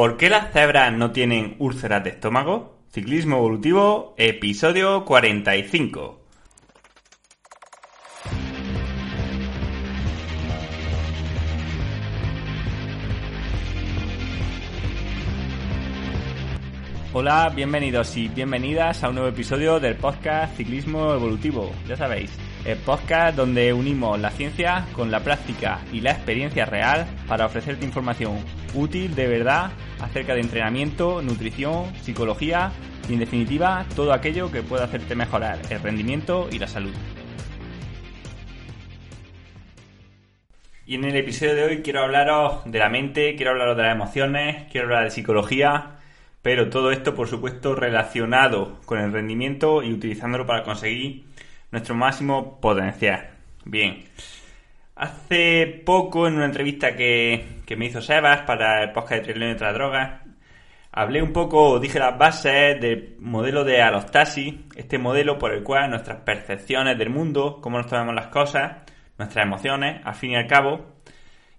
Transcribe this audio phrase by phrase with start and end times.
[0.00, 2.78] ¿Por qué las cebras no tienen úlceras de estómago?
[2.90, 6.20] Ciclismo evolutivo, episodio 45.
[17.12, 21.72] Hola, bienvenidos y bienvenidas a un nuevo episodio del podcast Ciclismo Evolutivo.
[21.86, 22.30] Ya sabéis,
[22.64, 27.84] el podcast donde unimos la ciencia con la práctica y la experiencia real para ofrecerte
[27.84, 28.38] información
[28.74, 32.72] útil de verdad acerca de entrenamiento, nutrición, psicología
[33.08, 36.94] y en definitiva todo aquello que pueda hacerte mejorar el rendimiento y la salud.
[40.86, 43.94] Y en el episodio de hoy quiero hablaros de la mente, quiero hablaros de las
[43.94, 45.98] emociones, quiero hablar de psicología,
[46.42, 51.26] pero todo esto por supuesto relacionado con el rendimiento y utilizándolo para conseguir
[51.70, 53.30] nuestro máximo potencial.
[53.64, 54.04] Bien.
[54.96, 57.44] Hace poco, en una entrevista que,
[57.76, 60.20] me hizo Sebas para el podcast de Trillion y otras drogas,
[60.92, 65.90] hablé un poco, dije las bases del modelo de alostasis, este modelo por el cual
[65.90, 68.78] nuestras percepciones del mundo, cómo nos tomamos las cosas,
[69.18, 70.96] nuestras emociones, al fin y al cabo,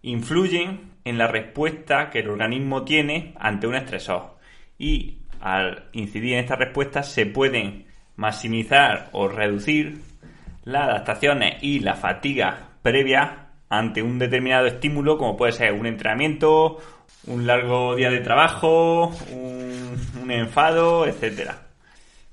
[0.02, 4.38] influyen en la respuesta que el organismo tiene ante un estresor.
[4.78, 10.02] Y al incidir en esta respuesta se pueden maximizar o reducir
[10.64, 16.78] las adaptaciones y la fatiga previa ante un determinado estímulo como puede ser un entrenamiento,
[17.26, 21.68] un largo día de trabajo, un, enfado, etcétera.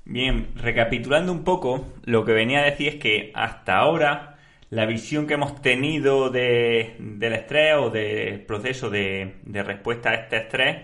[0.03, 4.37] Bien, recapitulando un poco, lo que venía a decir es que hasta ahora
[4.69, 10.37] la visión que hemos tenido del estrés o del proceso de, de respuesta a este
[10.37, 10.77] estrés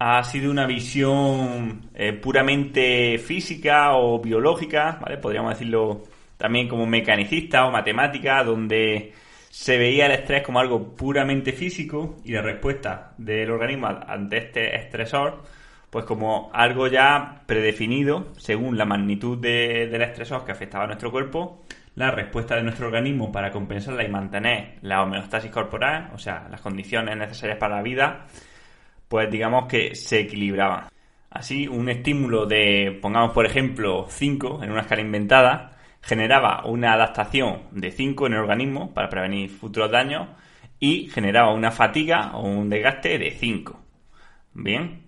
[0.00, 5.18] ha sido una visión eh, puramente física o biológica, ¿vale?
[5.18, 6.02] Podríamos decirlo
[6.36, 9.12] también como mecanicista o matemática, donde
[9.54, 14.74] se veía el estrés como algo puramente físico y la respuesta del organismo ante este
[14.74, 15.44] estresor,
[15.90, 21.62] pues como algo ya predefinido según la magnitud del estresor que afectaba a nuestro cuerpo,
[21.94, 26.60] la respuesta de nuestro organismo para compensarla y mantener la homeostasis corporal, o sea, las
[26.60, 28.26] condiciones necesarias para la vida,
[29.06, 30.88] pues digamos que se equilibraban.
[31.30, 35.73] Así, un estímulo de, pongamos por ejemplo, 5 en una escala inventada,
[36.04, 40.28] generaba una adaptación de 5 en el organismo para prevenir futuros daños
[40.78, 43.80] y generaba una fatiga o un desgaste de 5.
[44.52, 45.02] Bien.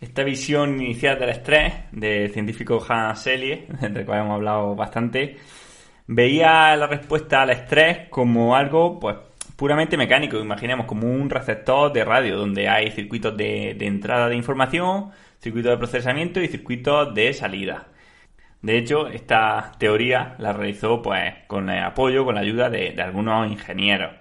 [0.00, 5.36] Esta visión inicial del estrés del científico Hans Selye, del cual hemos hablado bastante,
[6.06, 9.16] veía la respuesta al estrés como algo pues
[9.56, 14.36] puramente mecánico, imaginemos como un receptor de radio donde hay circuitos de, de entrada de
[14.36, 15.10] información,
[15.40, 17.88] circuitos de procesamiento y circuitos de salida.
[18.62, 23.50] De hecho, esta teoría la realizó pues con el apoyo, con la ayuda de, algunos
[23.50, 24.12] ingenieros.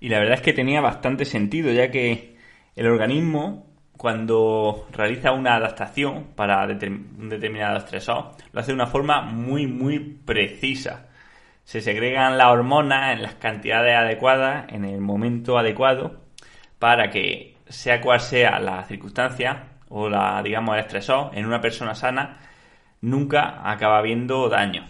[0.00, 2.36] Y la verdad es que tenía bastante sentido, ya que
[2.76, 9.22] el organismo, cuando realiza una adaptación para un determinado estresor, lo hace de una forma
[9.22, 11.10] muy, muy precisa
[11.70, 16.20] se segregan las hormonas en las cantidades adecuadas, en el momento adecuado,
[16.80, 21.94] para que sea cual sea la circunstancia o la, digamos, el estresor en una persona
[21.94, 22.40] sana,
[23.00, 24.86] nunca acaba habiendo daño.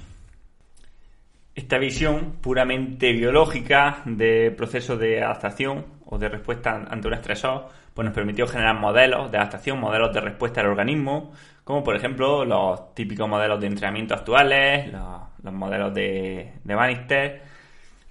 [1.54, 8.04] Esta visión puramente biológica de proceso de adaptación o de respuesta ante un estresor, pues
[8.04, 11.32] nos permitió generar modelos de adaptación, modelos de respuesta al organismo,
[11.64, 17.42] como por ejemplo los típicos modelos de entrenamiento actuales, los los modelos de, de Bannister,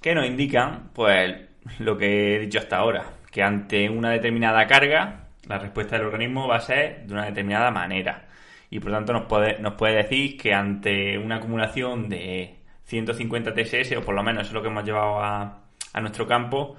[0.01, 1.35] que nos indican, pues,
[1.79, 6.47] lo que he dicho hasta ahora, que ante una determinada carga, la respuesta del organismo
[6.47, 8.28] va a ser de una determinada manera.
[8.69, 12.59] Y por tanto nos puede, nos puede decir que ante una acumulación de
[12.89, 15.61] 150 TSS, o por lo menos es lo que hemos llevado a,
[16.01, 16.75] nuestro campo,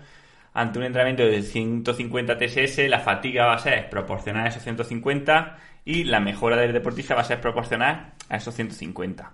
[0.53, 5.57] ante un entrenamiento de 150 TSS, la fatiga va a ser proporcional a esos 150
[5.85, 9.33] y la mejora del deportista va a ser proporcional a esos 150.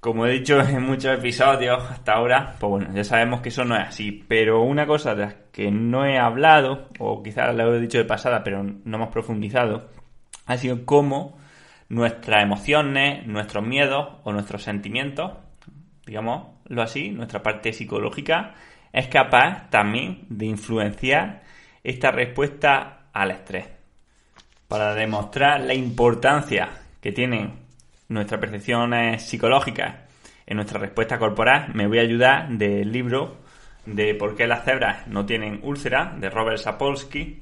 [0.00, 3.74] Como he dicho en muchos episodios hasta ahora, pues bueno, ya sabemos que eso no
[3.74, 4.24] es así.
[4.28, 8.04] Pero una cosa de las que no he hablado, o quizás lo he dicho de
[8.04, 9.88] pasada, pero no hemos profundizado,
[10.48, 11.38] ha sido cómo
[11.90, 15.32] nuestras emociones, nuestros miedos o nuestros sentimientos,
[16.06, 18.54] digámoslo así, nuestra parte psicológica,
[18.92, 21.42] es capaz también de influenciar
[21.84, 23.66] esta respuesta al estrés.
[24.66, 27.52] Para demostrar la importancia que tienen
[28.08, 29.96] nuestras percepciones psicológicas
[30.46, 33.36] en nuestra respuesta corporal, me voy a ayudar del libro
[33.84, 37.40] de por qué las cebras no tienen úlcera, de Robert Sapolsky,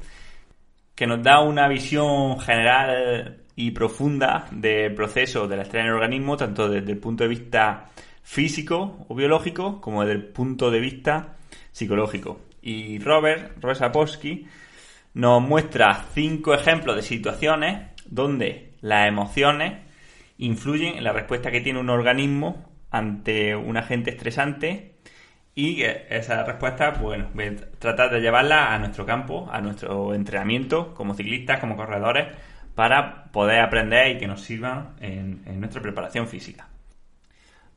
[0.97, 6.37] que nos da una visión general y profunda del proceso del estrés en el organismo,
[6.37, 7.91] tanto desde el punto de vista
[8.23, 11.37] físico o biológico, como desde el punto de vista
[11.71, 12.41] psicológico.
[12.63, 14.47] Y Robert, Robert Sapolsky,
[15.13, 19.83] nos muestra cinco ejemplos de situaciones donde las emociones
[20.39, 24.96] influyen en la respuesta que tiene un organismo ante un agente estresante
[25.57, 27.29] y esa respuesta, bueno,
[27.79, 32.27] tratar de llevarla a nuestro campo, a nuestro entrenamiento como ciclistas, como corredores,
[32.75, 36.69] para poder aprender y que nos sirvan en, en nuestra preparación física.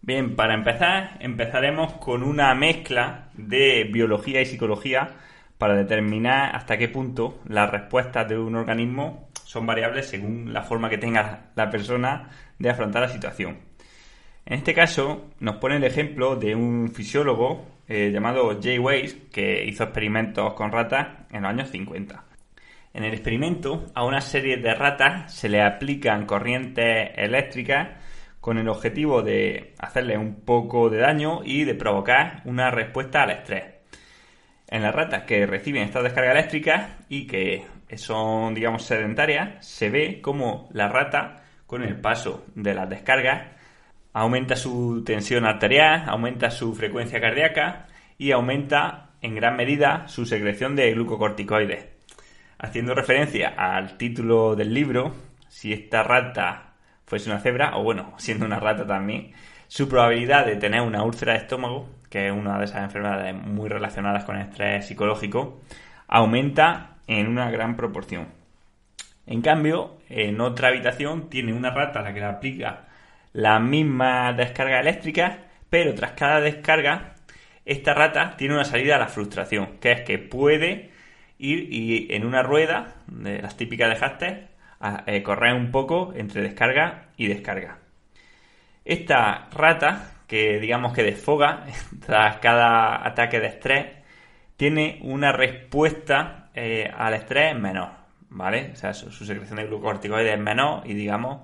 [0.01, 5.11] Bien, para empezar, empezaremos con una mezcla de biología y psicología
[5.57, 10.89] para determinar hasta qué punto las respuestas de un organismo son variables según la forma
[10.89, 13.68] que tenga la persona de afrontar la situación.
[14.45, 19.65] En este caso, nos pone el ejemplo de un fisiólogo eh, llamado Jay Weiss que
[19.65, 22.23] hizo experimentos con ratas en los años 50.
[22.93, 27.89] En el experimento, a una serie de ratas se le aplican corrientes eléctricas
[28.39, 33.31] con el objetivo de hacerle un poco de daño y de provocar una respuesta al
[33.31, 33.63] estrés.
[34.67, 37.65] En las ratas que reciben esta descarga eléctrica y que
[37.95, 43.58] son, digamos, sedentarias, se ve como la rata, con el paso de las descargas,
[44.13, 50.75] aumenta su tensión arterial, aumenta su frecuencia cardíaca y aumenta en gran medida su secreción
[50.75, 51.87] de glucocorticoides.
[52.57, 55.15] Haciendo referencia al título del libro,
[55.47, 56.73] si esta rata
[57.05, 59.33] fuese una cebra, o bueno, siendo una rata también,
[59.67, 63.69] su probabilidad de tener una úlcera de estómago, que es una de esas enfermedades muy
[63.69, 65.61] relacionadas con el estrés psicológico,
[66.07, 68.27] aumenta en una gran proporción.
[69.25, 72.88] En cambio, en otra habitación tiene una rata a la que le aplica
[73.33, 77.15] la misma descarga eléctrica, pero tras cada descarga,
[77.65, 80.89] esta rata tiene una salida a la frustración, que es que puede
[81.37, 84.47] ir y en una rueda de las típicas de Haster
[84.79, 87.79] a, eh, correr un poco entre descarga y descarga.
[88.85, 91.65] Esta rata, que digamos que desfoga
[92.05, 93.85] tras cada ataque de estrés,
[94.57, 97.91] tiene una respuesta eh, al estrés menor,
[98.29, 98.71] ¿vale?
[98.73, 101.41] O sea, su, secreción de glucocorticoides es menor y digamos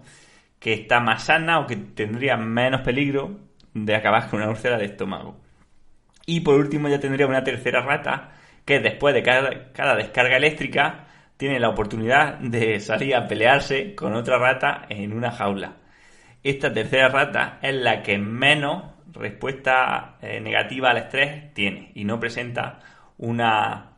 [0.66, 3.38] que está más sana o que tendría menos peligro
[3.76, 5.40] de acabar con una úlcera de estómago.
[6.26, 8.32] Y por último ya tendría una tercera rata
[8.66, 11.06] que después de cada descarga eléctrica
[11.38, 15.76] tiene la oportunidad de salir a pelearse con otra rata en una jaula.
[16.42, 22.20] Esta tercera rata es la que menos respuesta eh, negativa al estrés tiene y no
[22.20, 22.80] presenta
[23.20, 23.92] una,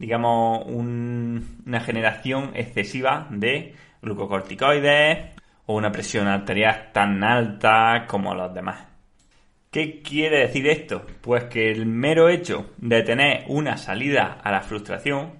[0.00, 5.37] digamos, una generación excesiva de glucocorticoides
[5.70, 8.86] o una presión arterial tan alta como los demás.
[9.70, 11.04] ¿Qué quiere decir esto?
[11.20, 15.32] Pues que el mero hecho de tener una salida a la frustración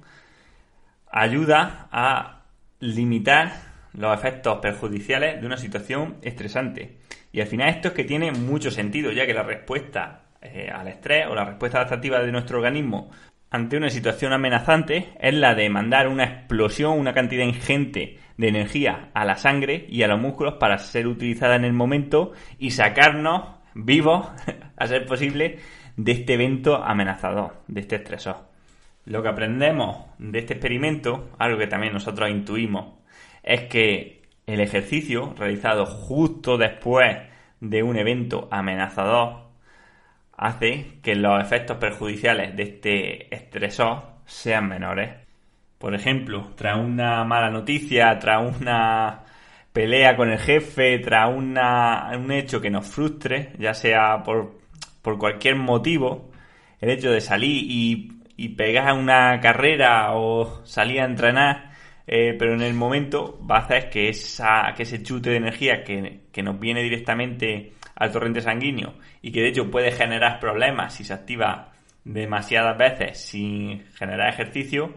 [1.11, 2.43] ayuda a
[2.81, 3.53] limitar
[3.95, 6.99] los efectos perjudiciales de una situación estresante.
[7.33, 10.89] Y al final esto es que tiene mucho sentido, ya que la respuesta eh, al
[10.89, 13.11] estrés o la respuesta adaptativa de nuestro organismo
[13.51, 19.11] ante una situación amenazante es la de mandar una explosión, una cantidad ingente de energía
[19.13, 23.59] a la sangre y a los músculos para ser utilizada en el momento y sacarnos
[23.75, 24.27] vivos,
[24.77, 25.59] a ser posible,
[25.97, 28.37] de este evento amenazador, de este estresor.
[29.05, 32.95] Lo que aprendemos de este experimento, algo que también nosotros intuimos,
[33.43, 37.17] es que el ejercicio realizado justo después
[37.61, 39.49] de un evento amenazador
[40.37, 45.28] hace que los efectos perjudiciales de este estresor sean menores.
[45.79, 49.25] Por ejemplo, tras una mala noticia, tras una
[49.73, 54.59] pelea con el jefe, tras un hecho que nos frustre, ya sea por,
[55.03, 56.31] por cualquier motivo,
[56.81, 61.73] el hecho de salir y y pegas una carrera o salir a entrenar,
[62.07, 65.83] eh, pero en el momento va a hacer que, esa, que ese chute de energía
[65.83, 70.95] que, que nos viene directamente al torrente sanguíneo y que de hecho puede generar problemas
[70.95, 71.73] si se activa
[72.05, 74.95] demasiadas veces sin generar ejercicio,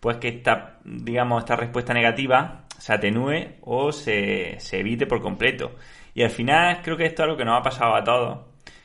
[0.00, 5.72] pues que esta, digamos, esta respuesta negativa se atenúe o se, se evite por completo.
[6.14, 8.38] Y al final creo que esto es algo que nos ha pasado a todos,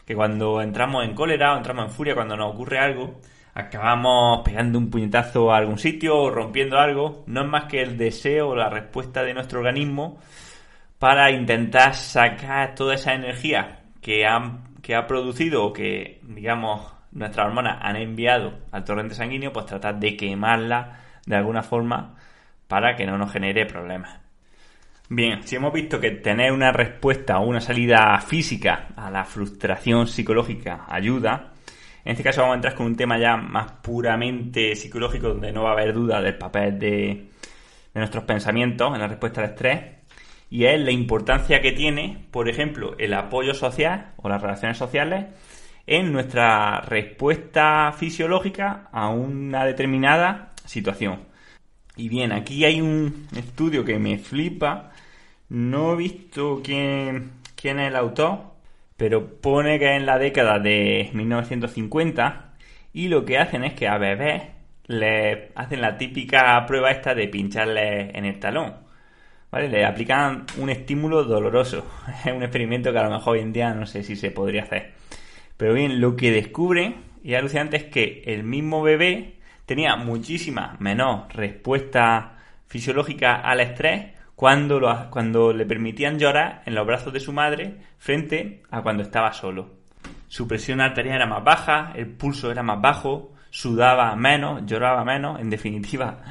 [0.05, 3.19] que cuando entramos en cólera o entramos en furia, cuando nos ocurre algo,
[3.53, 7.97] acabamos pegando un puñetazo a algún sitio o rompiendo algo, no es más que el
[7.97, 10.19] deseo o la respuesta de nuestro organismo
[10.99, 14.25] para intentar sacar toda esa energía que,
[14.81, 19.99] que ha producido o que, digamos, nuestras hormonas han enviado al torrente sanguíneo, pues tratar
[19.99, 22.15] de quemarla de alguna forma
[22.67, 24.19] para que no nos genere problemas.
[25.09, 30.07] Bien, si hemos visto que tener una respuesta o una salida física a la frustración
[30.07, 31.53] psicológica ayuda,
[32.05, 35.63] en este caso vamos a entrar con un tema ya más puramente psicológico, donde no
[35.63, 37.29] va a haber duda del papel de,
[37.93, 39.81] nuestros pensamientos en la respuesta al estrés.
[40.49, 45.25] Y es la importancia que tiene, por ejemplo, el apoyo social o las relaciones sociales
[45.85, 51.25] en nuestra respuesta fisiológica a una determinada situación.
[51.95, 54.91] Y bien, aquí hay un estudio que me flipa.
[55.49, 58.53] No he visto quién, quién es el autor,
[58.97, 62.53] pero pone que es en la década de 1950
[62.93, 64.43] y lo que hacen es que a bebés
[64.85, 68.75] le hacen la típica prueba esta de pincharle en el talón.
[69.51, 69.69] ¿Vale?
[69.69, 71.85] Le aplican un estímulo doloroso.
[72.25, 74.63] Es un experimento que a lo mejor hoy en día no sé si se podría
[74.63, 74.92] hacer.
[75.63, 76.93] Pero bien, lo que descubre
[77.23, 82.33] y alucinante es que el mismo bebé tenía muchísima menor respuesta
[82.67, 88.63] fisiológica al estrés cuando, cuando le permitían llorar en los brazos de su madre frente
[88.71, 89.69] a cuando estaba solo.
[90.27, 95.39] Su presión arterial era más baja, el pulso era más bajo, sudaba menos, lloraba menos,
[95.39, 96.23] en definitiva,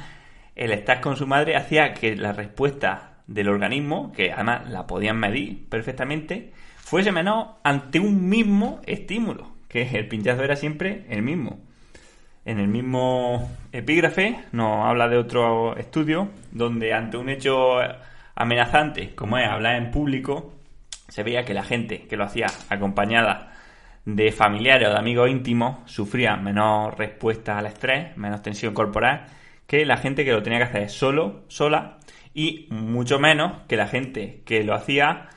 [0.53, 5.17] el estar con su madre hacía que la respuesta del organismo, que además la podían
[5.17, 11.59] medir perfectamente, fuese menor ante un mismo estímulo, que el pinchazo era siempre el mismo.
[12.45, 17.77] En el mismo epígrafe nos habla de otro estudio donde ante un hecho
[18.35, 20.53] amenazante como es hablar en público,
[21.07, 23.53] se veía que la gente que lo hacía acompañada
[24.05, 29.27] de familiares o de amigos íntimos sufría menos respuesta al estrés, menos tensión corporal
[29.67, 31.97] que la gente que lo tenía que hacer solo, sola
[32.33, 35.29] y mucho menos que la gente que lo hacía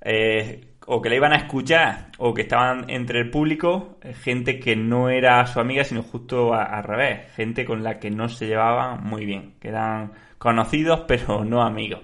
[0.00, 4.58] eh, o que le iban a escuchar o que estaban entre el público eh, gente
[4.60, 8.46] que no era su amiga sino justo al revés, gente con la que no se
[8.46, 12.00] llevaban muy bien, que eran conocidos pero no amigos.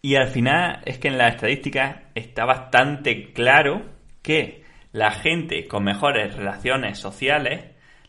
[0.00, 3.82] Y al final es que en las estadísticas está bastante claro
[4.22, 4.62] que
[4.92, 7.64] la gente con mejores relaciones sociales,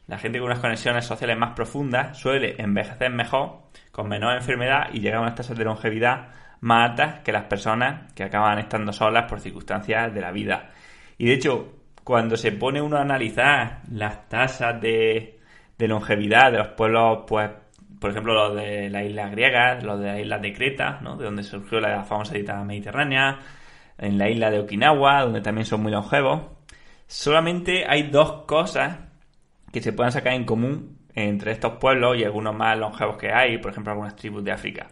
[0.05, 4.99] la gente con unas conexiones sociales más profundas, suele envejecer mejor, con menor enfermedad y
[4.99, 6.29] llegar a unas tasas de longevidad
[6.61, 10.71] más altas que las personas que acaban estando solas por circunstancias de la vida.
[11.17, 11.73] Y de hecho,
[12.03, 15.39] cuando se pone uno a analizar las tasas de,
[15.77, 17.49] longevidad de los pueblos, pues,
[17.99, 21.15] por ejemplo, los de las islas griegas, los de las islas de Creta, ¿no?
[21.17, 23.39] de donde surgió la famosa dieta mediterránea,
[23.97, 26.43] en la isla de Okinawa, donde también son muy longevos,
[27.05, 28.97] solamente hay dos cosas
[29.71, 33.57] que se pueden sacar en común entre estos pueblos y algunos más longevos que hay,
[33.57, 34.87] por ejemplo, algunas tribus de África.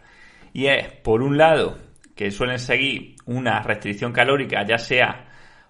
[0.57, 1.77] Y es, por un lado,
[2.15, 5.27] que suelen seguir una restricción calórica, ya sea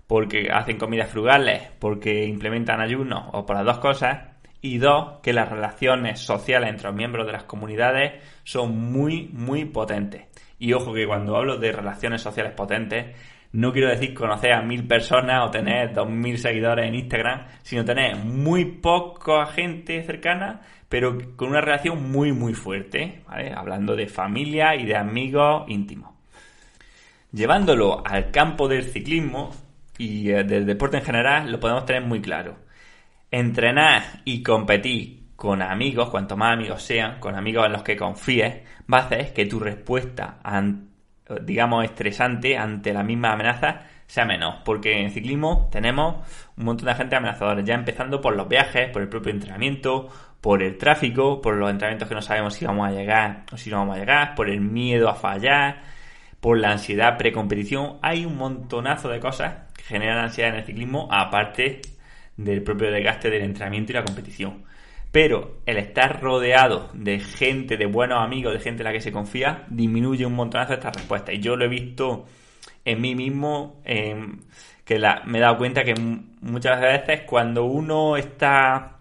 [0.08, 4.30] porque hacen comidas frugales, porque implementan ayunos o por las dos cosas.
[4.62, 9.66] Y dos, que las relaciones sociales entre los miembros de las comunidades son muy, muy
[9.66, 10.28] potentes.
[10.58, 13.14] Y ojo que cuando hablo de relaciones sociales potentes,
[13.52, 17.84] no quiero decir conocer a mil personas o tener dos mil seguidores en Instagram, sino
[17.84, 23.54] tener muy poca gente cercana pero con una relación muy muy fuerte, ¿vale?
[23.54, 26.12] hablando de familia y de amigos íntimos.
[27.32, 29.52] Llevándolo al campo del ciclismo
[29.98, 32.56] y eh, del deporte en general, lo podemos tener muy claro.
[33.30, 38.64] Entrenar y competir con amigos, cuanto más amigos sean, con amigos en los que confíes,
[38.92, 40.40] va a hacer que tu respuesta,
[41.44, 46.26] digamos, estresante ante la misma amenaza sea menos, porque en ciclismo tenemos
[46.56, 50.10] un montón de gente amenazadora, ya empezando por los viajes, por el propio entrenamiento,
[50.42, 53.70] por el tráfico, por los entrenamientos que no sabemos si vamos a llegar o si
[53.70, 55.82] no vamos a llegar, por el miedo a fallar,
[56.40, 57.98] por la ansiedad precompetición.
[58.02, 61.82] Hay un montonazo de cosas que generan ansiedad en el ciclismo, aparte
[62.38, 64.64] del propio desgaste del entrenamiento y la competición.
[65.12, 69.12] Pero el estar rodeado de gente, de buenos amigos, de gente en la que se
[69.12, 71.34] confía, disminuye un montonazo esta respuesta.
[71.34, 72.26] Y yo lo he visto
[72.86, 75.96] en mí mismo, que me he dado cuenta que
[76.42, 78.97] muchas veces cuando uno está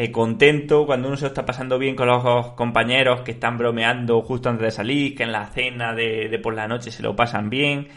[0.00, 4.48] eh, contento, cuando uno se está pasando bien con los compañeros que están bromeando justo
[4.48, 7.88] antes de salir, que en la cena de, por la noche se lo pasan bien.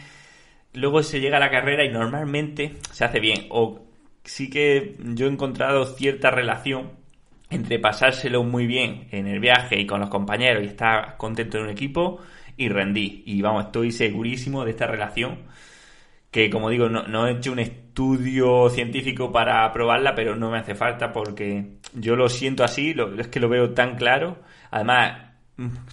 [0.74, 3.46] Luego se llega a la carrera y normalmente se hace bien.
[3.50, 3.82] O
[4.24, 6.90] sí que yo he encontrado cierta relación
[7.50, 11.64] entre pasárselo muy bien en el viaje y con los compañeros y estar contento en
[11.64, 12.18] un equipo
[12.56, 13.22] y rendí.
[13.26, 15.38] Y vamos, estoy segurísimo de esta relación
[16.32, 20.74] que como digo, no, he hecho un estudio científico para probarla, pero no me hace
[20.74, 24.38] falta porque yo lo siento así, lo, es que lo veo tan claro.
[24.70, 25.32] Además,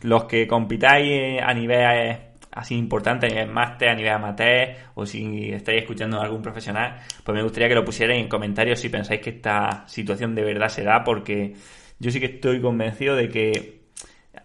[0.02, 2.18] los que compitáis a nivel
[2.52, 7.02] así importante, a nivel máster, a nivel amateur, o si estáis escuchando a algún profesional,
[7.22, 10.70] pues me gustaría que lo pusierais en comentarios si pensáis que esta situación de verdad
[10.70, 11.54] se da, porque
[12.00, 13.82] yo sí que estoy convencido de que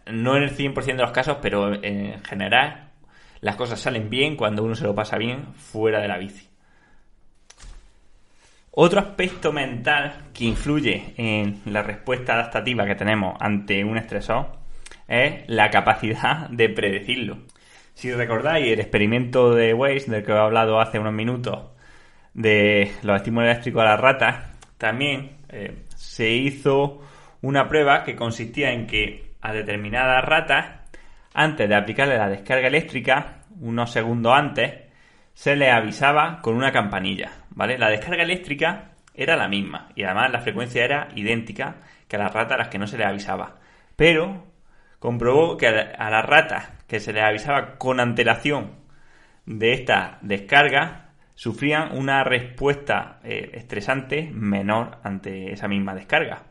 [0.07, 2.84] no en el 100% de los casos, pero en general
[3.45, 6.49] las cosas salen bien cuando uno se lo pasa bien fuera de la bici.
[8.71, 14.47] Otro aspecto mental que influye en la respuesta adaptativa que tenemos ante un estresor
[15.07, 17.37] es la capacidad de predecirlo.
[17.93, 21.69] Si recordáis el experimento de Weiss, del que he hablado hace unos minutos,
[22.33, 27.03] de los estímulos eléctricos a las ratas, también eh, se hizo
[27.43, 30.84] una prueba que consistía en que a determinadas ratas,
[31.35, 34.85] antes de aplicarle la descarga eléctrica, unos segundos antes,
[35.35, 37.77] se les avisaba con una campanilla, ¿vale?
[37.77, 41.77] La descarga eléctrica era la misma y además la frecuencia era idéntica
[42.07, 43.57] que a las ratas a las que no se les avisaba.
[43.97, 44.47] Pero
[45.01, 48.77] comprobó que a las ratas que se les avisaba con antelación
[49.45, 56.45] de esta descarga sufrían una respuesta eh, estresante menor ante esa misma descarga.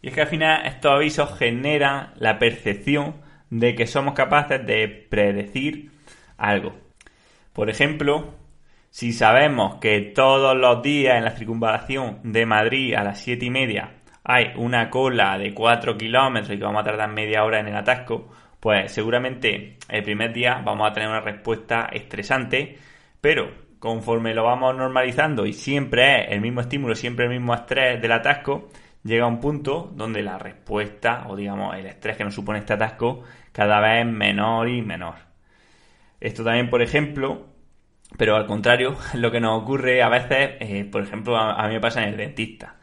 [0.00, 3.16] Y es que al final estos avisos generan la percepción
[3.50, 5.90] de que somos capaces de predecir
[6.36, 6.74] algo.
[7.52, 8.34] Por ejemplo,
[8.90, 13.50] si sabemos que todos los días en la circunvalación de Madrid a las 7 y
[13.50, 17.68] media hay una cola de 4 kilómetros y que vamos a tardar media hora en
[17.68, 18.28] el atasco,
[18.60, 22.78] pues seguramente el primer día vamos a tener una respuesta estresante,
[23.20, 28.00] pero conforme lo vamos normalizando y siempre es el mismo estímulo, siempre el mismo estrés
[28.02, 28.68] del atasco,
[29.08, 33.24] llega un punto donde la respuesta o digamos el estrés que nos supone este atasco
[33.52, 35.14] cada vez es menor y menor.
[36.20, 37.46] Esto también, por ejemplo,
[38.16, 41.80] pero al contrario, lo que nos ocurre a veces, eh, por ejemplo, a, mí me
[41.80, 42.76] pasa en el dentista,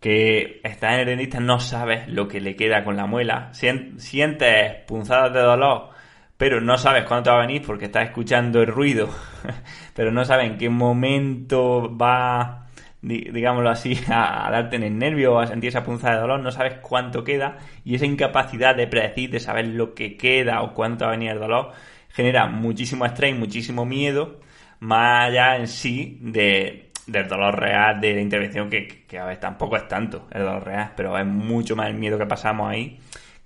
[0.00, 4.74] que estás en el dentista, no sabes lo que le queda con la muela, sientes
[4.86, 5.90] punzadas de dolor,
[6.36, 9.08] pero no sabes cuándo te va a venir porque estás escuchando el ruido,
[9.94, 12.67] pero no sabes en qué momento va
[13.02, 16.50] digámoslo así, a, darte en el nervio o a sentir esa punzada de dolor, no
[16.50, 21.04] sabes cuánto queda y esa incapacidad de predecir, de saber lo que queda o cuánto
[21.04, 21.72] va a venir el dolor,
[22.10, 24.40] genera muchísimo estrés, muchísimo miedo,
[24.80, 29.40] más allá en sí de, del dolor real de la intervención, que, que a veces
[29.40, 32.98] tampoco es tanto el dolor real, pero es mucho más el miedo que pasamos ahí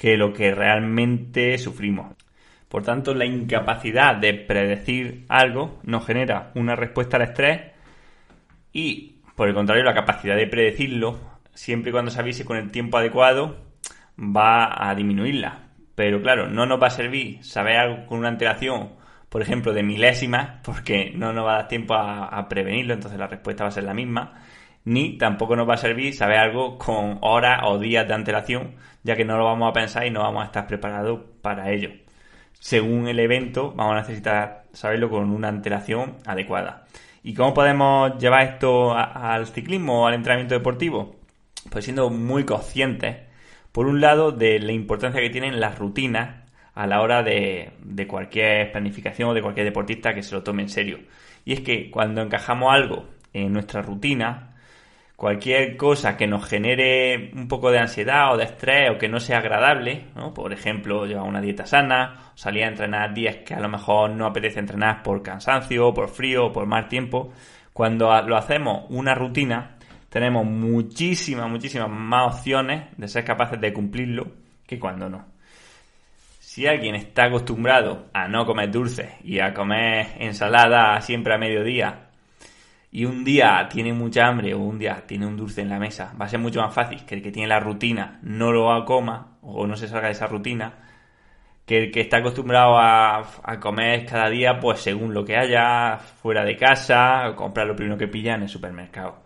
[0.02, 2.16] que lo que realmente sufrimos.
[2.68, 7.60] Por tanto, la incapacidad de predecir algo nos genera una respuesta al estrés
[8.72, 11.18] y por el contrario, la capacidad de predecirlo,
[11.54, 13.56] siempre y cuando se avise con el tiempo adecuado,
[14.18, 15.68] va a disminuirla.
[15.94, 18.90] Pero claro, no nos va a servir saber algo con una antelación,
[19.28, 23.26] por ejemplo, de milésimas, porque no nos va a dar tiempo a, prevenirlo, entonces la
[23.26, 24.34] respuesta va a ser la misma.
[24.84, 29.16] Ni tampoco nos va a servir saber algo con horas o días de antelación, ya
[29.16, 31.90] que no lo vamos a pensar y no vamos a estar preparados para ello.
[32.54, 36.84] Según el evento, vamos a necesitar saberlo con una antelación adecuada.
[37.22, 41.16] ¿Y cómo podemos llevar esto al ciclismo o al entrenamiento deportivo?
[41.70, 43.16] Pues siendo muy conscientes,
[43.70, 46.42] por un lado, de la importancia que tienen las rutinas
[46.74, 50.62] a la hora de, de cualquier planificación o de cualquier deportista que se lo tome
[50.62, 50.98] en serio.
[51.44, 54.51] Y es que cuando encajamos algo en nuestra rutina,
[55.22, 59.20] cualquier cosa que nos genere un poco de ansiedad o de estrés o que no
[59.20, 60.34] sea agradable, ¿no?
[60.34, 64.26] por ejemplo, llevar una dieta sana, salir a entrenar días que a lo mejor no
[64.26, 67.32] apetece entrenar por cansancio, por frío, por mal tiempo,
[67.72, 69.76] cuando lo hacemos una rutina,
[70.08, 74.26] tenemos muchísimas, muchísimas más opciones de ser capaces de cumplirlo
[74.66, 75.24] que cuando no.
[76.40, 82.08] Si alguien está acostumbrado a no comer dulces y a comer ensalada siempre a mediodía
[82.92, 86.14] y un día tiene mucha hambre o un día tiene un dulce en la mesa,
[86.20, 89.38] va a ser mucho más fácil que el que tiene la rutina no lo coma
[89.40, 90.74] o no se salga de esa rutina
[91.66, 93.22] que el que está acostumbrado a,
[93.60, 97.96] comer cada día, pues según lo que haya, fuera de casa, o comprar lo primero
[97.96, 99.22] que pilla en el supermercado.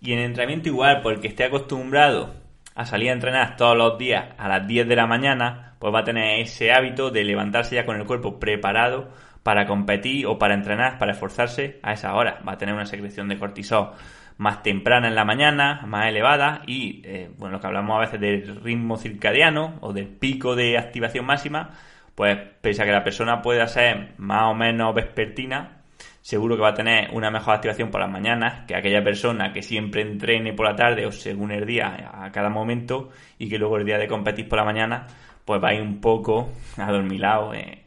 [0.00, 2.34] Y en entrenamiento igual, porque esté acostumbrado
[2.74, 6.00] a salir a entrenar todos los días a las 10 de la mañana, pues va
[6.00, 9.10] a tener ese hábito de levantarse ya con el cuerpo preparado
[9.44, 12.40] para competir o para entrenar, para esforzarse a esa hora.
[12.48, 13.90] Va a tener una secreción de cortisol
[14.38, 18.20] más temprana en la mañana, más elevada y, eh, bueno, lo que hablamos a veces
[18.20, 21.70] del ritmo circadiano o del pico de activación máxima,
[22.14, 25.82] pues pese a que la persona pueda ser más o menos vespertina,
[26.22, 29.62] seguro que va a tener una mejor activación por las mañanas que aquella persona que
[29.62, 33.76] siempre entrene por la tarde o según el día a cada momento y que luego
[33.76, 35.06] el día de competir por la mañana
[35.44, 37.83] pues va a ir un poco adormilado eh,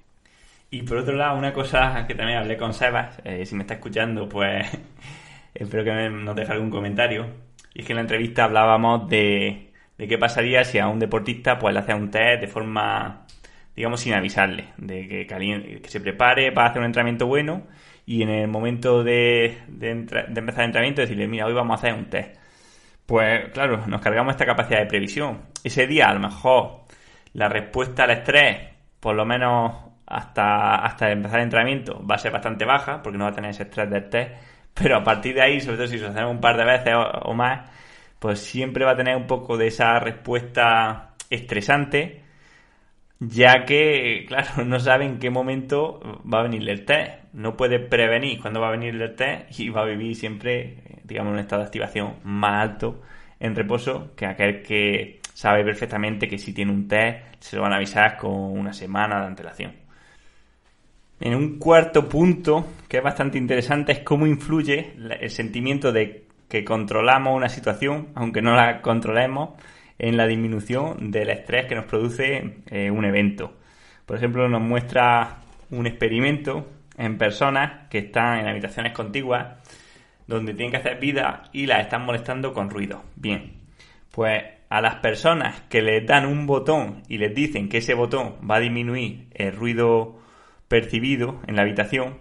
[0.69, 3.75] y por otro lado, una cosa que también hablé con Sebas, eh, si me está
[3.75, 4.67] escuchando, pues
[5.53, 7.25] espero que nos deje algún comentario.
[7.73, 11.73] Y es que en la entrevista hablábamos de, qué pasaría si a un deportista pues
[11.73, 13.25] le hace un test de forma,
[13.75, 17.63] digamos, sin avisarle, de que, que se prepare para hacer un entrenamiento bueno
[18.05, 21.93] y en el momento de, de, empezar el entrenamiento decirle, mira, hoy vamos a hacer
[21.93, 22.37] un test.
[23.05, 25.43] Pues claro, nos cargamos esta capacidad de previsión.
[25.63, 26.85] Ese día a lo mejor
[27.33, 32.31] la respuesta al estrés, por lo menos hasta, hasta empezar el entrenamiento va a ser
[32.31, 34.31] bastante baja, porque no va a tener ese estrés del test,
[34.73, 37.33] pero a partir de ahí, sobre todo si lo hacemos un par de veces o,
[37.33, 37.69] más,
[38.19, 42.23] pues siempre va a tener un poco de esa respuesta estresante,
[43.19, 45.99] ya que, claro, no sabe en qué momento
[46.31, 47.23] va a venir el test.
[47.33, 51.33] No puede prevenir cuándo va a venir el test y va a vivir siempre, digamos,
[51.33, 53.01] un estado de activación más alto
[53.39, 57.73] en reposo que aquel que sabe perfectamente que si tiene un test se lo van
[57.73, 59.86] a avisar con una semana de antelación.
[61.19, 66.63] En un cuarto punto, que es bastante interesante, es cómo influye el sentimiento de que
[66.63, 69.51] controlamos una situación, aunque no la controlemos,
[69.99, 73.53] en la disminución del estrés que nos produce eh, un evento.
[74.05, 75.37] Por ejemplo, nos muestra
[75.71, 79.57] un experimento en personas que están en habitaciones contiguas
[80.27, 83.03] donde tienen que hacer vida y las están molestando con ruido.
[83.15, 83.53] Bien,
[84.11, 88.35] pues a las personas que les dan un botón y les dicen que ese botón
[88.49, 90.16] va a disminuir el ruido
[90.67, 92.17] percibido en la habitación,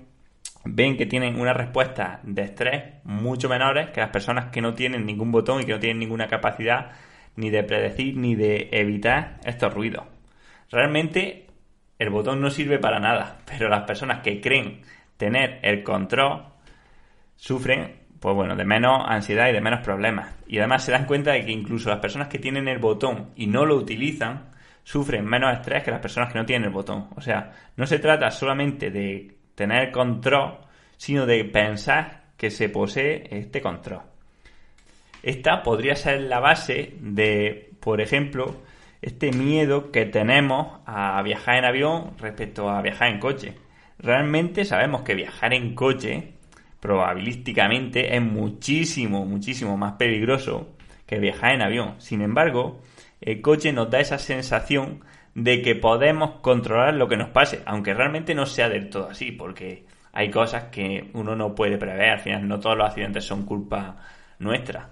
[0.64, 5.06] ven que tienen una respuesta de estrés mucho menores que las personas que no tienen
[5.06, 6.92] ningún botón y que no tienen ninguna capacidad
[7.36, 10.04] ni de predecir ni de evitar estos ruidos.
[10.70, 11.46] Realmente
[11.98, 14.82] el botón no sirve para nada, pero las personas que creen
[15.16, 16.44] tener el control
[17.36, 20.34] sufren pues bueno, de menos ansiedad y de menos problemas.
[20.46, 23.46] Y además se dan cuenta de que incluso las personas que tienen el botón y
[23.46, 24.50] no lo utilizan
[24.86, 27.08] sufren menos estrés que las personas que no tienen el botón.
[27.16, 30.58] O sea, no se trata solamente de tener control,
[30.96, 34.02] sino de pensar que se posee este control.
[35.24, 38.62] Esta podría ser la base de, por ejemplo,
[39.02, 43.56] este miedo que tenemos a viajar en avión respecto a viajar en coche.
[43.98, 46.34] Realmente sabemos que viajar en coche
[46.78, 51.96] probabilísticamente es muchísimo, muchísimo más peligroso que viajar en avión.
[51.98, 52.82] Sin embargo,
[53.20, 57.94] el coche nos da esa sensación de que podemos controlar lo que nos pase, aunque
[57.94, 62.10] realmente no sea del todo así, porque hay cosas que uno no puede prever.
[62.10, 63.96] Al final, no todos los accidentes son culpa
[64.38, 64.90] nuestra.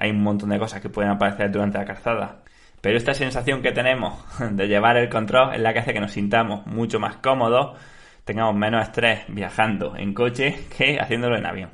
[0.00, 2.42] Hay un montón de cosas que pueden aparecer durante la calzada.
[2.80, 4.18] Pero esta sensación que tenemos
[4.52, 7.78] de llevar el control es la que hace que nos sintamos mucho más cómodos,
[8.24, 11.70] tengamos menos estrés viajando en coche que haciéndolo en avión.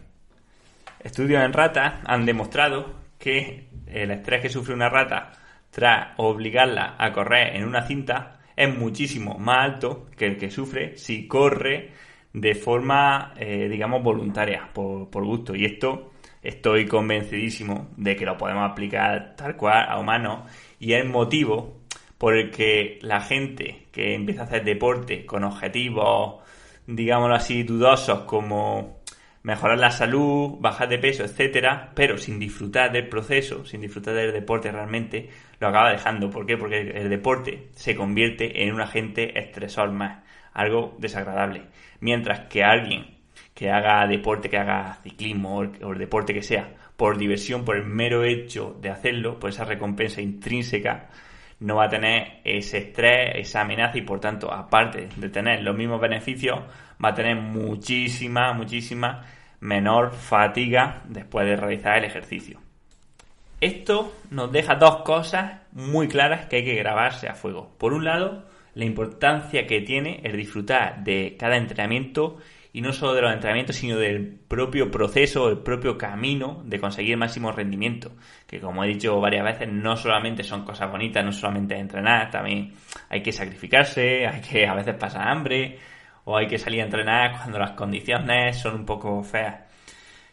[0.98, 5.32] Estudios en ratas han demostrado que el estrés que sufre una rata
[5.72, 10.98] tras obligarla a correr en una cinta es muchísimo más alto que el que sufre
[10.98, 11.90] si corre
[12.34, 15.54] de forma, eh, digamos, voluntaria, por, por, gusto.
[15.54, 21.06] Y esto estoy convencidísimo de que lo podemos aplicar tal cual a humanos y es
[21.06, 21.80] motivo
[22.18, 26.36] por el que la gente que empieza a hacer deporte con objetivos,
[26.86, 29.00] digámoslo así, dudosos como
[29.42, 34.32] mejorar la salud, bajar de peso, etcétera, pero sin disfrutar del proceso, sin disfrutar del
[34.32, 36.30] deporte realmente, lo acaba dejando.
[36.30, 36.56] ¿Por qué?
[36.56, 41.62] Porque el deporte se convierte en un agente estresor más, algo desagradable.
[42.00, 43.18] Mientras que alguien
[43.54, 47.84] que haga deporte, que haga ciclismo o el, deporte que sea, por diversión, por el
[47.84, 51.08] mero hecho de hacerlo, por esa recompensa intrínseca,
[51.60, 55.76] no va a tener ese estrés, esa amenaza y por tanto, aparte de tener los
[55.76, 56.60] mismos beneficios,
[57.02, 59.24] va a tener muchísima, muchísima
[59.60, 62.60] menor fatiga después de realizar el ejercicio.
[63.60, 67.72] Esto nos deja dos cosas muy claras que hay que grabarse a fuego.
[67.78, 72.38] Por un lado, la importancia que tiene el disfrutar de cada entrenamiento
[72.72, 77.16] y no solo de los entrenamientos, sino del propio proceso, el propio camino de conseguir
[77.18, 78.12] máximo rendimiento.
[78.46, 82.72] Que como he dicho varias veces, no solamente son cosas bonitas, no solamente entrenar, también
[83.10, 85.78] hay que sacrificarse, hay que a veces pasar hambre,
[86.24, 89.60] o hay que salir a entrenar cuando las condiciones son un poco feas.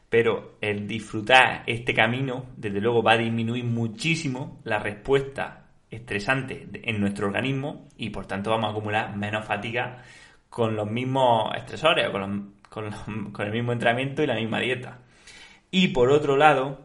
[0.10, 6.99] Pero el disfrutar este camino, desde luego, va a disminuir muchísimo la respuesta estresante en
[6.99, 10.04] nuestro organismo y por tanto vamos a acumular menos fatiga
[10.49, 14.99] con los mismos estresores con, con, el mismo entrenamiento y la misma dieta.
[15.71, 16.82] Y por otro lado,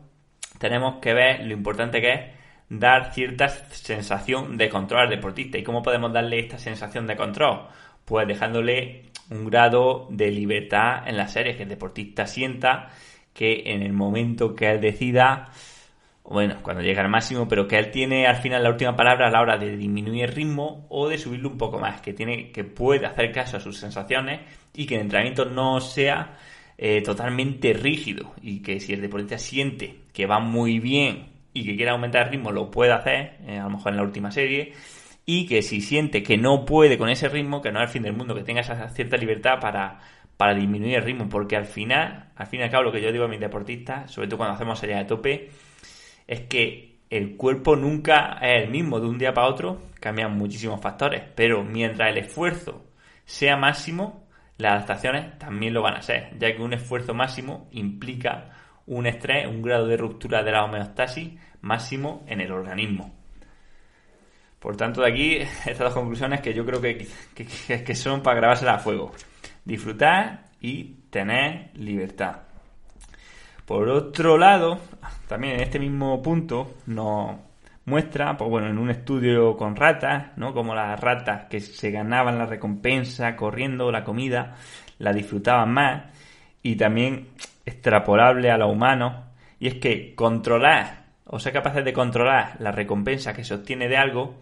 [0.58, 2.20] tenemos que ver lo importante que es
[2.68, 5.58] dar cierta sensación de control al deportista.
[5.58, 7.68] ¿Y cómo podemos darle esta sensación de control?
[8.04, 12.90] Pues dejándole un grado de libertad en la serie, que el deportista sienta
[13.32, 15.50] que en el momento que él decida
[16.24, 19.30] bueno, cuando llega al máximo, pero que él tiene al final la última palabra a
[19.30, 22.64] la hora de disminuir el ritmo o de subirlo un poco más, que tiene, que
[22.64, 24.40] puede hacer caso a sus sensaciones
[24.72, 26.38] y que el entrenamiento no sea
[26.78, 31.76] eh, totalmente rígido y que si el deportista siente que va muy bien y que
[31.76, 34.72] quiere aumentar el ritmo, lo puede hacer, eh, a lo mejor en la última serie,
[35.26, 38.02] y que si siente que no puede con ese ritmo, que no es el fin
[38.02, 40.00] del mundo, que tenga esa cierta libertad para,
[40.36, 43.12] para disminuir el ritmo, porque al final, al fin y al cabo, lo que yo
[43.12, 45.50] digo a mis deportistas, sobre todo cuando hacemos series de tope,
[46.26, 50.80] es que el cuerpo nunca es el mismo de un día para otro, cambian muchísimos
[50.80, 52.84] factores, pero mientras el esfuerzo
[53.24, 54.26] sea máximo,
[54.58, 58.50] las adaptaciones también lo van a ser, ya que un esfuerzo máximo implica
[58.86, 63.23] un estrés, un grado de ruptura de la homeostasis máximo en el organismo.
[64.64, 67.06] Por tanto, de aquí estas dos conclusiones que yo creo que,
[67.84, 69.12] que son para grabárselas a fuego.
[69.62, 72.36] Disfrutar y tener libertad.
[73.66, 74.78] Por otro lado,
[75.28, 77.36] también en este mismo punto nos
[77.84, 80.54] muestra, pues bueno, en un estudio con ratas, ¿no?
[80.54, 84.56] Como las ratas que se ganaban la recompensa corriendo la comida,
[84.98, 86.04] la disfrutaban más
[86.62, 87.28] y también
[87.66, 89.24] extrapolable a los humanos
[89.60, 91.03] y es que controlar
[91.34, 94.36] o ser capaces de controlar la recompensa que se obtiene de algo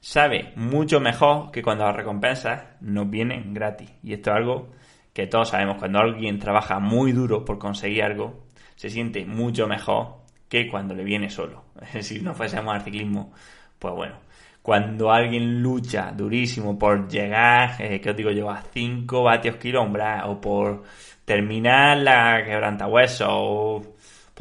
[0.00, 4.68] sabe mucho mejor que cuando las recompensas nos vienen gratis y esto es algo
[5.12, 8.42] que todos sabemos cuando alguien trabaja muy duro por conseguir algo
[8.74, 10.16] se siente mucho mejor
[10.48, 11.66] que cuando le viene solo.
[12.00, 13.32] Si no fuésemos al ciclismo,
[13.78, 14.16] pues bueno.
[14.62, 20.22] Cuando alguien lucha durísimo por llegar, eh, que os digo yo, a 5 vatios kilómetros
[20.26, 20.82] o por
[21.24, 23.91] terminar la quebranta hueso, o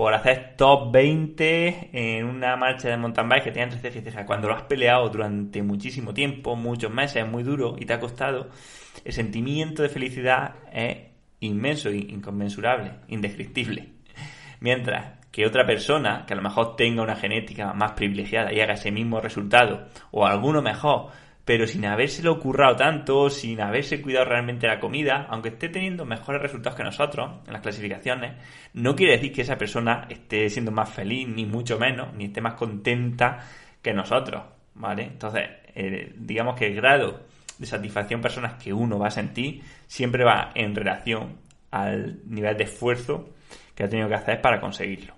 [0.01, 4.25] por hacer top 20 en una marcha de mountain bike que tiene 13 o sea,
[4.25, 7.99] cuando lo has peleado durante muchísimo tiempo, muchos meses, es muy duro y te ha
[7.99, 8.49] costado,
[9.05, 10.97] el sentimiento de felicidad es
[11.39, 13.89] inmenso, inconmensurable, indescriptible.
[14.59, 18.73] Mientras que otra persona, que a lo mejor tenga una genética más privilegiada y haga
[18.73, 21.11] ese mismo resultado, o alguno mejor,
[21.45, 26.41] pero sin habérselo currado tanto, sin haberse cuidado realmente la comida, aunque esté teniendo mejores
[26.41, 28.34] resultados que nosotros en las clasificaciones,
[28.73, 32.41] no quiere decir que esa persona esté siendo más feliz, ni mucho menos, ni esté
[32.41, 33.39] más contenta
[33.82, 34.43] que nosotros,
[34.75, 35.04] ¿vale?
[35.04, 37.25] Entonces, eh, digamos que el grado
[37.58, 41.38] de satisfacción personas que uno va a sentir siempre va en relación
[41.71, 43.30] al nivel de esfuerzo
[43.75, 45.13] que ha tenido que hacer para conseguirlo.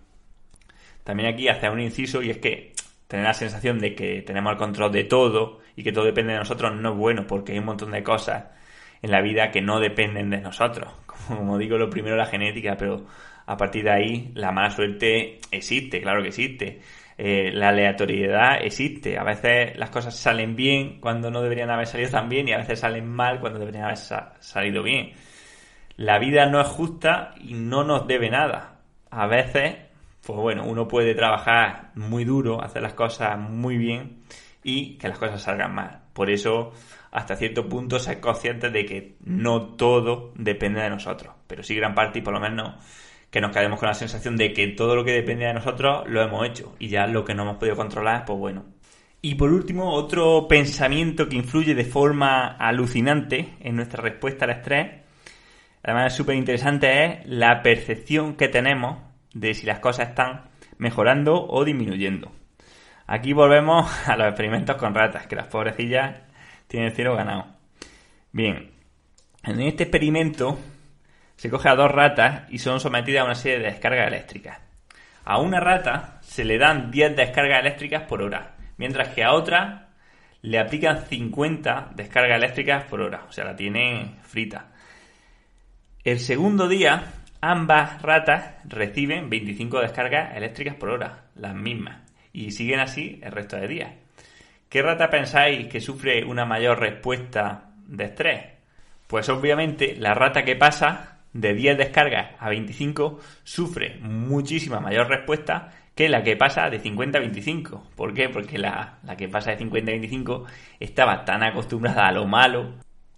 [1.03, 2.73] También aquí hace un inciso y es que
[3.07, 6.39] tener la sensación de que tenemos el control de todo y que todo depende de
[6.39, 8.45] nosotros no es bueno porque hay un montón de cosas
[9.01, 10.91] en la vida que no dependen de nosotros.
[11.27, 13.05] Como, digo, lo primero la genética, pero
[13.45, 16.81] a partir de ahí la mala suerte existe, claro que existe.
[17.17, 19.17] Eh, la aleatoriedad existe.
[19.17, 22.57] A veces las cosas salen bien cuando no deberían haber salido tan bien y a
[22.57, 25.13] veces salen mal cuando deberían haber salido bien.
[25.95, 28.79] La vida no es justa y no nos debe nada.
[29.11, 29.75] A veces
[30.25, 34.23] pues bueno, uno puede trabajar muy duro, hacer las cosas muy bien
[34.63, 36.03] y que las cosas salgan mal.
[36.13, 36.71] Por eso,
[37.11, 41.93] hasta cierto punto, ser conscientes de que no todo depende de nosotros, pero sí gran
[41.93, 42.75] parte y por lo menos
[43.29, 46.21] que nos quedemos con la sensación de que todo lo que depende de nosotros lo
[46.21, 48.63] hemos hecho y ya lo que no hemos podido controlar, pues bueno.
[49.21, 55.01] Y por último, otro pensamiento que influye de forma alucinante en nuestra respuesta al estrés,
[55.81, 58.97] además es súper interesante, es la percepción que tenemos
[59.33, 62.31] de si las cosas están mejorando o disminuyendo.
[63.07, 66.21] Aquí volvemos a los experimentos con ratas, que las pobrecillas
[66.67, 67.47] tienen el cielo ganado.
[68.31, 68.71] Bien,
[69.43, 70.57] en este experimento
[71.35, 74.59] se coge a dos ratas y son sometidas a una serie de descargas eléctricas.
[75.25, 79.89] A una rata se le dan 10 descargas eléctricas por hora, mientras que a otra
[80.41, 84.71] le aplican 50 descargas eléctricas por hora, o sea, la tienen frita.
[86.03, 87.03] El segundo día
[87.45, 91.97] Ambas ratas reciben 25 descargas eléctricas por hora, las mismas,
[92.31, 93.91] y siguen así el resto de días.
[94.69, 98.45] ¿Qué rata pensáis que sufre una mayor respuesta de estrés?
[99.07, 105.69] Pues obviamente la rata que pasa de 10 descargas a 25 sufre muchísima mayor respuesta
[105.93, 107.89] que la que pasa de 50 a 25.
[107.97, 108.29] ¿Por qué?
[108.29, 110.45] Porque la, la que pasa de 50 a 25
[110.79, 112.75] estaba tan acostumbrada a lo malo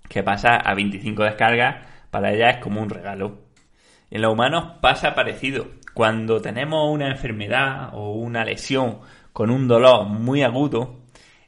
[0.10, 3.45] que pasa a 25 descargas, para ella es como un regalo.
[4.16, 5.68] En los humanos pasa parecido.
[5.94, 9.00] Cuando tenemos una enfermedad o una lesión
[9.34, 11.02] con un dolor muy agudo,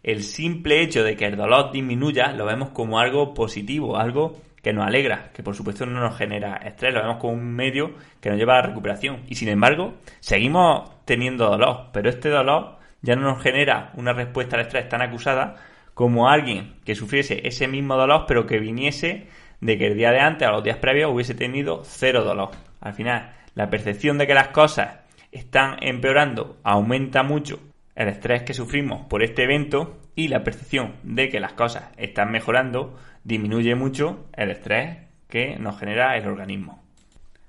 [0.04, 4.74] el simple hecho de que el dolor disminuya lo vemos como algo positivo, algo que
[4.74, 8.30] nos alegra, que por supuesto no nos genera estrés, lo vemos como un medio que
[8.30, 9.22] nos lleva a la recuperación.
[9.30, 14.58] Y sin embargo, seguimos teniendo dolor, pero este dolor ya no nos genera una respuesta
[14.58, 15.56] al estrés tan acusada
[15.94, 19.30] como alguien que sufriese ese mismo dolor, pero que viniese
[19.62, 22.52] de que el día de antes o los días previos hubiese tenido cero dolor.
[22.80, 25.00] Al final, la percepción de que las cosas
[25.32, 27.60] están empeorando aumenta mucho
[27.96, 32.32] el estrés que sufrimos por este evento y la percepción de que las cosas están
[32.32, 36.84] mejorando disminuye mucho el estrés que nos genera el organismo.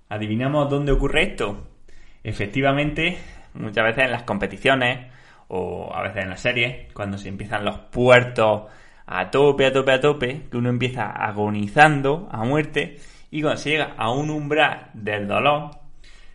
[0.08, 1.68] ¿Adivinamos dónde ocurre esto?
[2.24, 3.18] Efectivamente,
[3.54, 5.06] muchas veces en las competiciones
[5.48, 8.64] o a veces en las series, cuando se empiezan los puertos
[9.10, 12.98] a tope, a tope, a tope, que uno empieza agonizando a muerte
[13.30, 15.70] y cuando se llega a un umbral del dolor,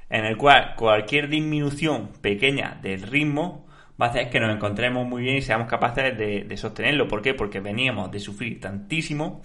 [0.10, 3.68] en el cual cualquier disminución pequeña del ritmo
[4.02, 7.08] va a hacer que nos encontremos muy bien y seamos capaces de, sostenerlo.
[7.08, 7.36] ¿Por qué?
[7.36, 9.42] Porque veníamos de sufrir tantísimo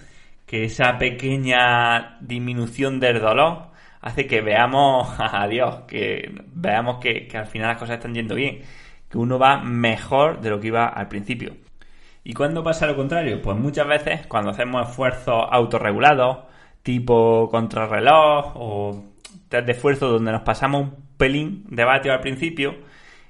[0.47, 3.69] que esa pequeña disminución del dolor
[4.01, 8.35] hace que veamos a Dios, que veamos que, que al final las cosas están yendo
[8.35, 8.61] bien,
[9.11, 11.68] que uno va mejor de lo que iba al principio.
[12.29, 13.41] ¿Y cuándo pasa lo contrario?
[13.41, 16.41] Pues muchas veces cuando hacemos esfuerzos autorregulados,
[16.83, 19.05] tipo contrarreloj o
[19.49, 22.75] test de esfuerzo donde nos pasamos un pelín de vatio al principio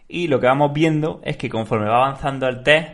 [0.09, 2.89] Y lo que vamos viendo es que conforme va avanzando el test,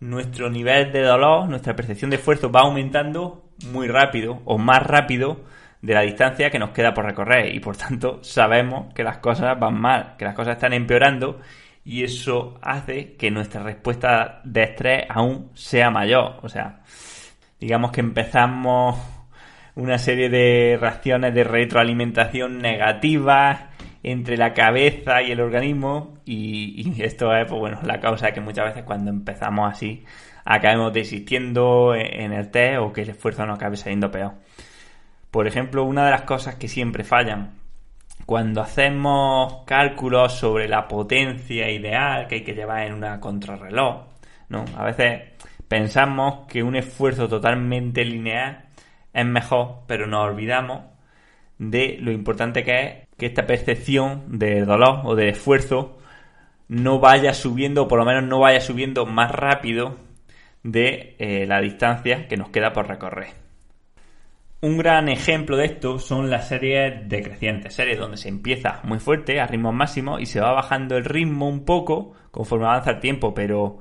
[0.00, 5.42] nuestro nivel de dolor, nuestra percepción de esfuerzo va aumentando muy rápido o más rápido
[5.80, 9.56] de la distancia que nos queda por recorrer y por tanto sabemos que las cosas
[9.60, 11.38] van mal, que las cosas están empeorando
[11.86, 16.40] y eso hace que nuestra respuesta de estrés aún sea mayor.
[16.42, 16.80] O sea,
[17.60, 18.98] digamos que empezamos
[19.76, 23.66] una serie de reacciones de retroalimentación negativas
[24.02, 28.40] entre la cabeza y el organismo y, esto es pues bueno la causa de que
[28.40, 30.04] muchas veces cuando empezamos así
[30.44, 34.34] acabemos desistiendo en el test o que el esfuerzo nos acabe saliendo peor.
[35.30, 37.65] Por ejemplo, una de las cosas que siempre fallan
[38.26, 44.04] cuando hacemos cálculos sobre la potencia ideal que hay que llevar en una contrarreloj,
[44.48, 44.64] ¿no?
[44.76, 45.22] A veces
[45.68, 48.66] pensamos que un esfuerzo totalmente lineal
[49.12, 50.82] es mejor, pero nos olvidamos
[51.58, 55.98] de lo importante que es que esta percepción de dolor o de esfuerzo
[56.68, 59.96] no vaya subiendo, o por lo menos no vaya subiendo más rápido
[60.64, 63.45] de eh, la distancia que nos queda por recorrer.
[64.62, 69.38] Un gran ejemplo de esto son las series decrecientes, series donde se empieza muy fuerte
[69.38, 73.34] a ritmos máximos y se va bajando el ritmo un poco conforme avanza el tiempo,
[73.34, 73.80] pero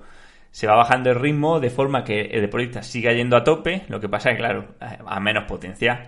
[0.51, 4.01] se va bajando el ritmo de forma que el deportista siga yendo a tope, lo
[4.01, 6.07] que pasa es que, claro, a menos potencial.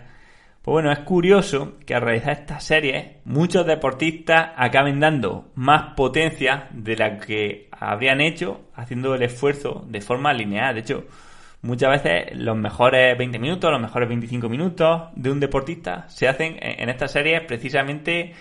[0.61, 6.67] Pues bueno, es curioso que al realizar estas series muchos deportistas acaben dando más potencia
[6.71, 10.75] de la que habrían hecho haciendo el esfuerzo de forma lineal.
[10.75, 11.05] De hecho,
[11.61, 16.57] muchas veces los mejores 20 minutos, los mejores 25 minutos de un deportista se hacen
[16.61, 18.33] en estas series precisamente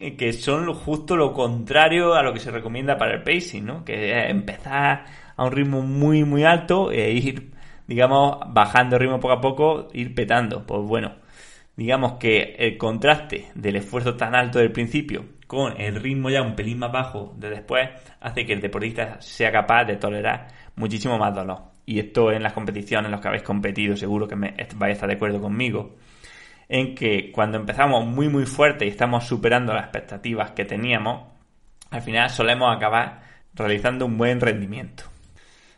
[0.00, 3.84] eh, que son justo lo contrario a lo que se recomienda para el pacing, ¿no?
[3.84, 5.04] Que es empezar
[5.36, 7.52] a un ritmo muy muy alto e ir,
[7.86, 10.64] digamos, bajando el ritmo poco a poco, ir petando.
[10.66, 11.16] Pues bueno,
[11.76, 16.54] digamos que el contraste del esfuerzo tan alto del principio con el ritmo ya un
[16.54, 17.88] pelín más bajo de después
[18.20, 21.77] hace que el deportista sea capaz de tolerar muchísimo más dolor.
[21.88, 24.92] Y esto en las competiciones en las que habéis competido, seguro que me vais a
[24.92, 25.96] estar de acuerdo conmigo,
[26.68, 31.28] en que cuando empezamos muy muy fuerte y estamos superando las expectativas que teníamos,
[31.90, 33.22] al final solemos acabar
[33.54, 35.04] realizando un buen rendimiento.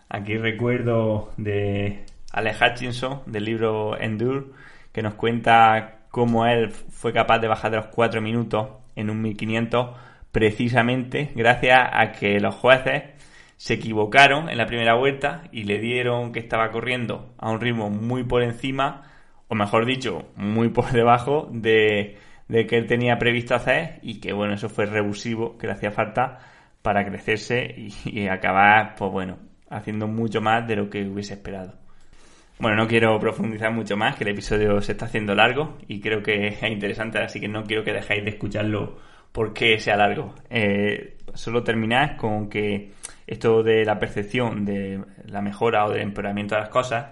[0.08, 4.46] Aquí recuerdo de Alex Hutchinson del libro Endure
[4.90, 9.22] que nos cuenta cómo él fue capaz de bajar de los 4 minutos en un
[9.22, 9.90] 1500
[10.32, 13.19] precisamente gracias a que los jueces
[13.60, 17.90] se equivocaron en la primera vuelta y le dieron que estaba corriendo a un ritmo
[17.90, 19.02] muy por encima,
[19.48, 22.16] o mejor dicho, muy por debajo de,
[22.48, 26.38] que él tenía previsto hacer y que bueno, eso fue revulsivo, que le hacía falta
[26.80, 29.36] para crecerse y, y acabar, pues bueno,
[29.68, 31.74] haciendo mucho más de lo que hubiese esperado.
[32.58, 36.22] Bueno, no quiero profundizar mucho más, que el episodio se está haciendo largo y creo
[36.22, 38.96] que es interesante, así que no quiero que dejéis de escucharlo
[39.32, 40.34] porque sea largo.
[40.48, 42.92] Eh, solo terminar con que
[43.30, 47.06] esto de la percepción de la mejora o del empeoramiento de las cosas,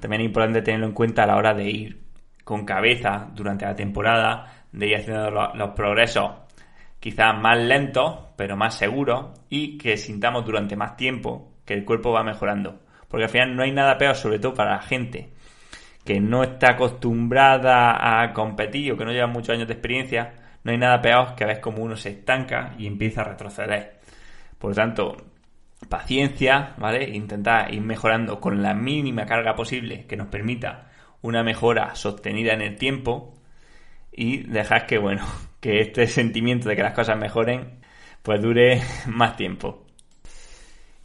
[0.00, 2.00] también es importante tenerlo en cuenta a la hora de ir
[2.44, 6.30] con cabeza durante la temporada, de ir haciendo los progresos
[7.00, 12.12] quizás más lentos, pero más seguros, y que sintamos durante más tiempo que el cuerpo
[12.12, 15.30] va mejorando porque al final no hay nada peor, sobre todo para la gente
[16.04, 20.32] que no está acostumbrada a competir o que no lleva muchos años de experiencia,
[20.64, 23.98] no hay nada peor que a ver cómo uno se estanca y empieza a retroceder.
[24.58, 25.16] Por lo tanto,
[25.88, 27.08] paciencia, ¿vale?
[27.10, 30.90] Intentar ir mejorando con la mínima carga posible que nos permita
[31.22, 33.34] una mejora sostenida en el tiempo
[34.12, 35.24] y dejar que, bueno,
[35.60, 37.80] que este sentimiento de que las cosas mejoren,
[38.22, 39.86] pues dure más tiempo.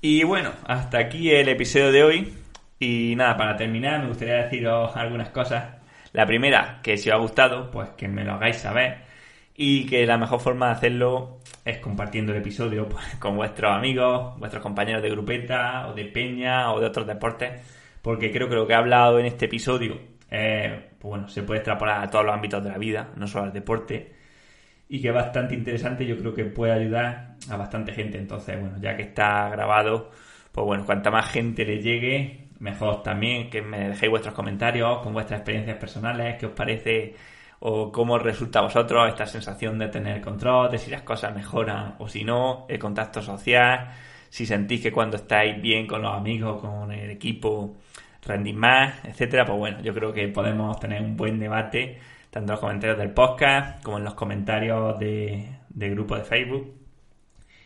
[0.01, 2.33] Y bueno, hasta aquí el episodio de hoy.
[2.79, 5.75] Y nada, para terminar me gustaría deciros algunas cosas.
[6.11, 9.02] La primera, que si os ha gustado, pues que me lo hagáis saber.
[9.55, 14.37] Y que la mejor forma de hacerlo es compartiendo el episodio pues, con vuestros amigos,
[14.39, 17.61] vuestros compañeros de grupeta o de peña o de otros deportes.
[18.01, 19.97] Porque creo que lo que he hablado en este episodio,
[20.29, 23.53] pues bueno, se puede extrapolar a todos los ámbitos de la vida, no solo al
[23.53, 24.23] deporte
[24.93, 26.05] y que es bastante interesante.
[26.05, 28.19] Yo creo que puede ayudar a bastante gente.
[28.19, 30.11] Entonces, bueno, ya que está grabado,
[30.51, 35.13] pues bueno, cuanta más gente le llegue, mejor también que me dejéis vuestros comentarios con
[35.13, 37.15] vuestras experiencias personales, qué os parece
[37.65, 41.95] o cómo resulta a vosotros esta sensación de tener control, de si las cosas mejoran
[41.99, 43.89] o si no, el contacto social,
[44.29, 47.77] si sentís que cuando estáis bien con los amigos, con el equipo,
[48.21, 51.99] rendís más, etcétera, pues bueno, yo creo que podemos tener un buen debate
[52.29, 56.73] tanto en los comentarios del podcast como en los comentarios de, del grupo de Facebook.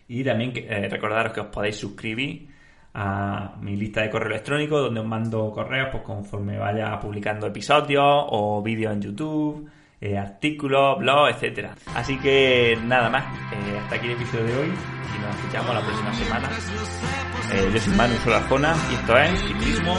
[0.09, 2.49] Y también eh, recordaros que os podéis suscribir
[2.93, 8.25] a mi lista de correo electrónico donde os mando correos pues conforme vaya publicando episodios
[8.29, 9.69] o vídeos en YouTube,
[9.99, 11.75] eh, artículos, blogs, etcétera.
[11.95, 13.23] Así que nada más,
[13.53, 16.49] eh, hasta aquí el episodio de hoy y nos escuchamos la próxima semana.
[17.53, 19.93] Eh, yo soy Manu Solarjona y esto es Ciclismo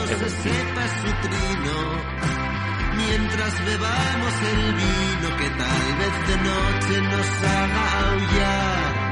[2.95, 9.09] Mientras bebamos el vino que tal vez de noche nos haga aullar.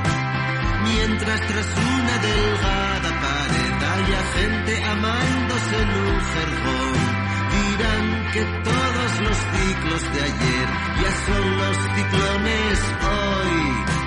[0.83, 8.96] Mientras tras una delgada pared haya gente amándose en un jergón dirán que todos
[9.27, 10.67] los ciclos de ayer
[11.01, 12.79] ya son los ciclones
[13.13, 13.59] hoy,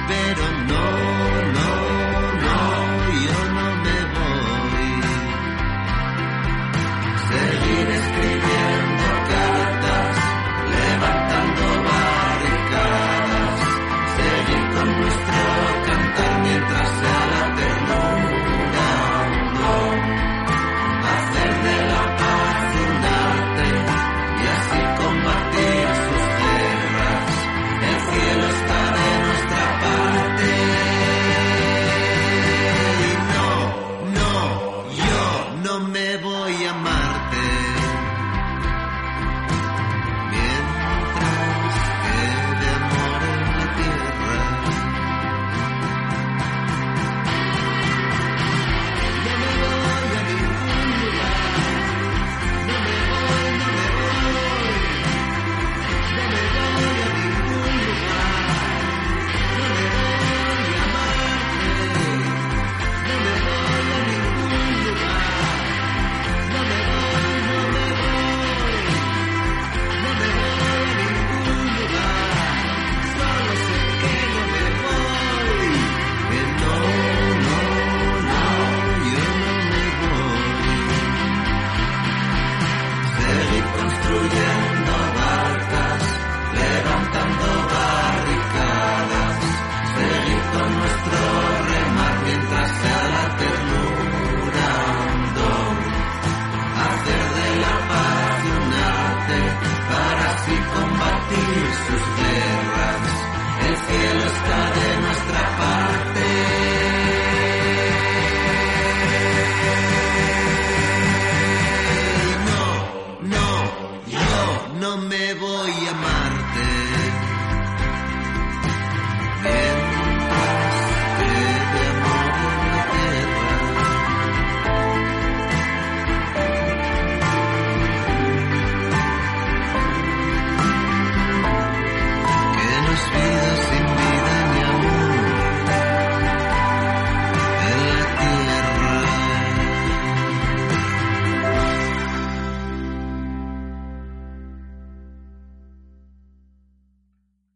[0.09, 0.87] pero no,
[1.57, 1.73] no,
[2.45, 2.61] no,
[3.27, 4.89] yo no me voy.
[7.29, 8.50] Seguir escribiendo